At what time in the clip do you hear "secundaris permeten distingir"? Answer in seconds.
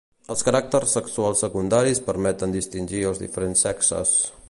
1.45-3.07